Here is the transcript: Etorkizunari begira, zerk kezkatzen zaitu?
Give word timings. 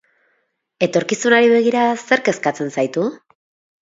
Etorkizunari 0.87 1.51
begira, 1.55 1.85
zerk 2.07 2.27
kezkatzen 2.31 2.77
zaitu? 2.79 3.05